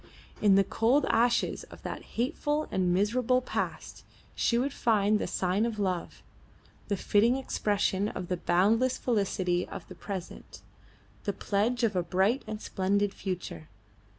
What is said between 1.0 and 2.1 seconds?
ashes of that